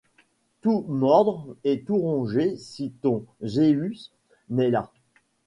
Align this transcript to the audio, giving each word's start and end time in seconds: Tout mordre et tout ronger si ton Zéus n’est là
Tout 0.61 0.83
mordre 0.87 1.55
et 1.63 1.81
tout 1.83 1.97
ronger 1.99 2.57
si 2.57 2.89
ton 3.03 3.23
Zéus 3.43 4.11
n’est 4.49 4.71
là 4.71 4.89